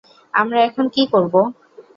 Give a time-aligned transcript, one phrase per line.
[0.33, 1.41] আমরা এখন কী করবো?